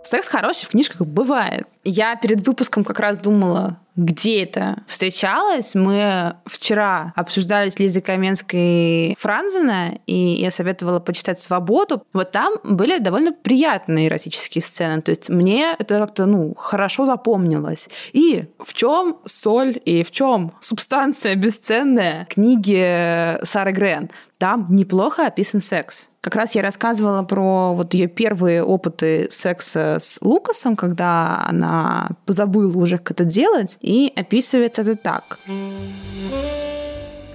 [0.05, 1.67] Секс хороший в книжках бывает.
[1.83, 5.73] Я перед выпуском как раз думала, где это встречалось.
[5.73, 12.03] Мы вчера обсуждали с Лизой Каменской Франзена, и я советовала почитать «Свободу».
[12.13, 15.01] Вот там были довольно приятные эротические сцены.
[15.01, 17.89] То есть мне это как-то ну, хорошо запомнилось.
[18.13, 24.11] И в чем соль и в чем субстанция бесценная книги Сары Грен?
[24.45, 26.07] Там неплохо описан секс.
[26.21, 32.77] Как раз я рассказывала про вот ее первые опыты секса с Лукасом, когда она забыла
[32.77, 35.39] уже, как это делать, и описывается это так.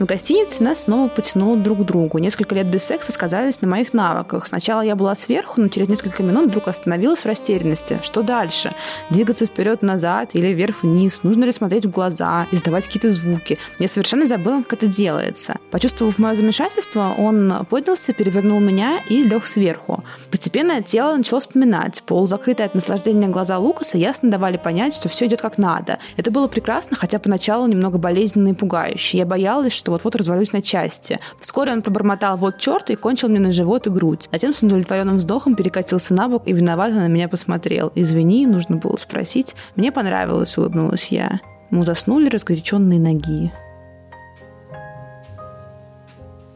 [0.00, 2.16] В гостинице нас снова потянуло друг к другу.
[2.16, 4.46] Несколько лет без секса сказались на моих навыках.
[4.46, 7.98] Сначала я была сверху, но через несколько минут вдруг остановилась в растерянности.
[8.02, 8.74] Что дальше?
[9.10, 11.22] Двигаться вперед-назад или вверх-вниз?
[11.22, 13.58] Нужно ли смотреть в глаза, издавать какие-то звуки?
[13.78, 15.56] Я совершенно забыла, как это делается.
[15.70, 20.02] Почувствовав мое замешательство, он поднялся, перевернул меня и лег сверху.
[20.30, 22.02] Постепенно тело начало вспоминать.
[22.06, 25.98] Полузакрытые от наслаждения глаза Лукаса ясно давали понять, что все идет как надо.
[26.16, 29.18] Это было прекрасно, хотя поначалу немного болезненно и пугающе.
[29.18, 31.18] Я боялась, что что вот-вот развалюсь на части.
[31.40, 34.28] Вскоре он пробормотал «вот черт» и кончил мне на живот и грудь.
[34.30, 37.90] Затем с удовлетворенным вздохом перекатился на бок и виновато на меня посмотрел.
[37.96, 39.56] «Извини, нужно было спросить».
[39.74, 41.40] «Мне понравилось»,— улыбнулась я.
[41.70, 43.52] Мы заснули разгоряченные ноги.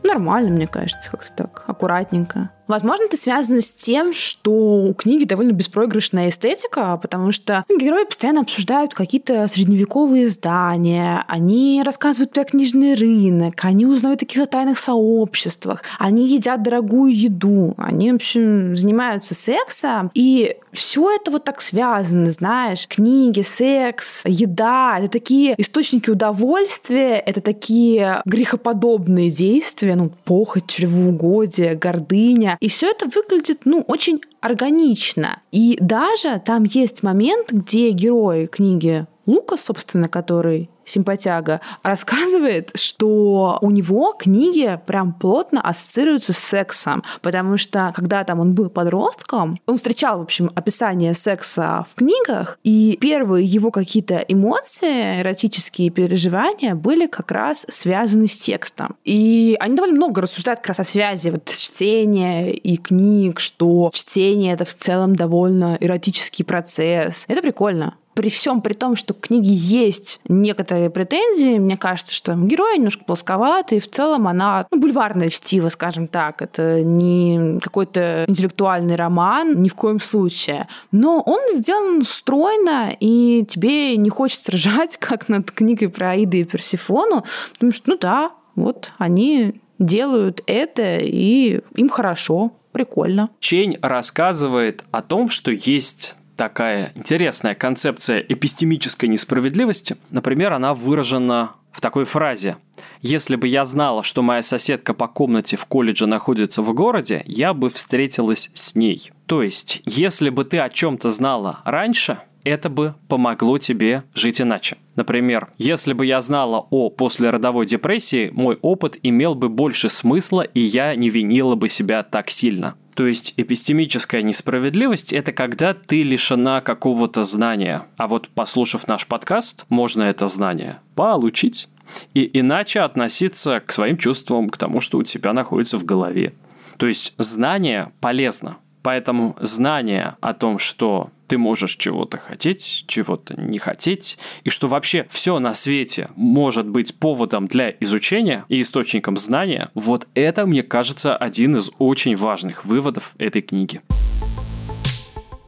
[0.05, 2.51] Нормально, мне кажется, как-то так, аккуратненько.
[2.66, 8.04] Возможно, это связано с тем, что у книги довольно беспроигрышная эстетика, потому что ну, герои
[8.04, 14.78] постоянно обсуждают какие-то средневековые здания, они рассказывают про книжный рынок, они узнают о каких-то тайных
[14.78, 21.60] сообществах, они едят дорогую еду, они, в общем, занимаются сексом, и все это вот так
[21.60, 30.66] связано, знаешь, книги, секс, еда, это такие источники удовольствия, это такие грехоподобные действия, ну, похоть,
[30.66, 35.40] чревоугодие, гордыня, и все это выглядит, ну, очень органично.
[35.52, 43.70] И даже там есть момент, где герои книги Лука, собственно, который симпатяга, рассказывает, что у
[43.70, 49.77] него книги прям плотно ассоциируются с сексом, потому что когда там он был подростком, он
[49.77, 57.07] встречал, в общем, описание секса в книгах, и первые его какие-то эмоции, эротические переживания были
[57.07, 58.97] как раз связаны с текстом.
[59.05, 64.53] И они довольно много рассуждают как раз о связи вот чтения и книг, что чтение—
[64.55, 67.25] это в целом довольно эротический процесс.
[67.27, 67.95] Это прикольно.
[68.14, 73.04] При всем при том, что к книге есть некоторые претензии, мне кажется, что герой немножко
[73.04, 76.42] плосковатый, и в целом она ну, бульварное чтиво, скажем так.
[76.42, 80.68] Это не какой-то интеллектуальный роман, ни в коем случае.
[80.92, 86.44] Но он сделан стройно, и тебе не хочется ржать, как над книгой про Аиду и
[86.44, 93.30] Персифону, потому что, ну да, вот они делают это, и им хорошо, прикольно.
[93.40, 99.97] Чень рассказывает о том, что есть такая интересная концепция эпистемической несправедливости.
[100.11, 102.57] Например, она выражена в такой фразе.
[103.03, 107.53] «Если бы я знала, что моя соседка по комнате в колледже находится в городе, я
[107.53, 109.11] бы встретилась с ней».
[109.26, 114.76] То есть, если бы ты о чем-то знала раньше, это бы помогло тебе жить иначе.
[114.97, 120.61] Например, если бы я знала о послеродовой депрессии, мой опыт имел бы больше смысла, и
[120.61, 122.76] я не винила бы себя так сильно.
[122.95, 127.86] То есть эпистемическая несправедливость– это когда ты лишена какого-то знания.
[127.97, 131.68] А вот послушав наш подкаст, можно это знание получить.
[132.14, 136.34] И иначе относиться к своим чувствам, к тому, что у тебя находится в голове.
[136.78, 138.57] То есть знание полезно.
[138.82, 145.07] Поэтому знание о том, что ты можешь чего-то хотеть, чего-то не хотеть, и что вообще
[145.11, 151.16] все на свете может быть поводом для изучения и источником знания, вот это, мне кажется,
[151.16, 153.81] один из очень важных выводов этой книги.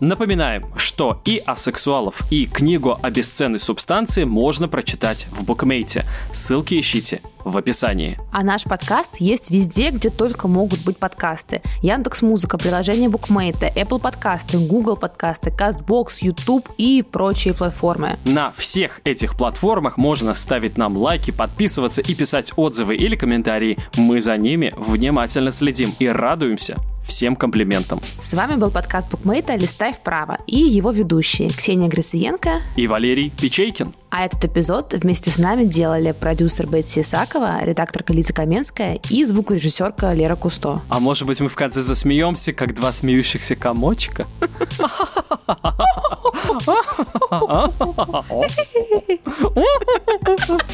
[0.01, 6.05] Напоминаем, что и асексуалов, и книгу о бесценной субстанции можно прочитать в букмейте.
[6.33, 8.19] Ссылки ищите в описании.
[8.31, 11.63] А наш подкаст есть везде, где только могут быть подкасты.
[11.81, 18.19] Яндекс Музыка, приложение Букмейта, Apple подкасты, Google подкасты, CastBox, YouTube и прочие платформы.
[18.27, 23.79] На всех этих платформах можно ставить нам лайки, подписываться и писать отзывы или комментарии.
[23.97, 26.77] Мы за ними внимательно следим и радуемся
[27.07, 28.01] всем комплиментам.
[28.21, 33.95] С вами был подкаст Букмейта «Листай вправо» и его ведущие Ксения Грициенко и Валерий Печейкин.
[34.11, 40.13] А этот эпизод вместе с нами делали продюсер Бетси Исакова, редакторка Лиза Каменская и звукорежиссерка
[40.13, 40.83] Лера Кусто.
[40.89, 44.27] А может быть мы в конце засмеемся, как два смеющихся комочка?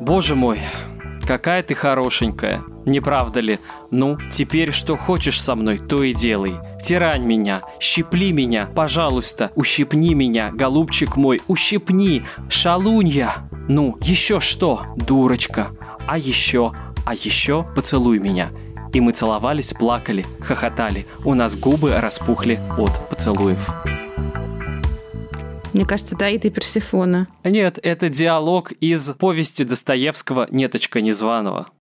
[0.00, 0.60] Боже мой,
[1.26, 3.58] какая ты хорошенькая, не правда ли?
[3.90, 6.54] Ну, теперь что хочешь со мной, то и делай.
[6.82, 13.34] Тирань меня, щипли меня, пожалуйста, ущипни меня, голубчик мой, ущипни, шалунья.
[13.68, 15.68] Ну, еще что, дурочка.
[16.06, 16.72] А еще,
[17.04, 18.50] а еще поцелуй меня.
[18.92, 21.06] И мы целовались, плакали, хохотали.
[21.24, 23.70] У нас губы распухли от поцелуев.
[25.72, 27.28] Мне кажется, это Аида и Персифона.
[27.44, 31.68] Нет, это диалог из повести Достоевского «Неточка незваного».